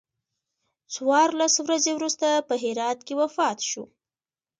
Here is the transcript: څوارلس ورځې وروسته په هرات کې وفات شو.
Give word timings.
څوارلس 0.93 1.55
ورځې 1.65 1.91
وروسته 1.95 2.27
په 2.47 2.53
هرات 2.63 2.99
کې 3.05 3.13
وفات 3.21 3.59
شو. 3.69 3.83